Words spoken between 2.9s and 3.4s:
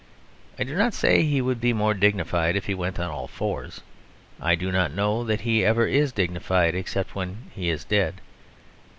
on all